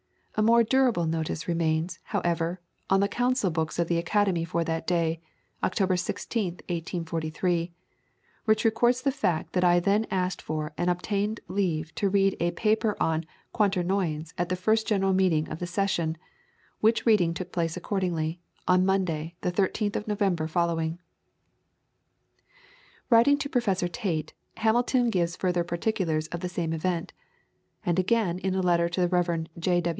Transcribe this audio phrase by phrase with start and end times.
[0.33, 2.59] A more durable notice remains, however,
[2.89, 5.21] on the Council Books of the Academy for that day
[5.61, 7.71] (October 16, 1843),
[8.45, 12.49] which records the fact that I then asked for and obtained leave to read a
[12.51, 16.17] Paper on 'Quaternions,' at the First General Meeting of the Session;
[16.79, 20.97] which reading took place accordingly, on Monday, the 13th of November following."
[23.11, 27.13] Writing to Professor Tait, Hamilton gives further particulars of the same event.
[27.85, 29.45] And again in a letter to the Rev.
[29.59, 29.83] J.